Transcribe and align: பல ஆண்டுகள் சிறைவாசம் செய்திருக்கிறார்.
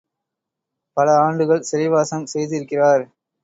பல 0.97 1.07
ஆண்டுகள் 1.17 1.61
சிறைவாசம் 1.61 2.29
செய்திருக்கிறார். 2.33 3.03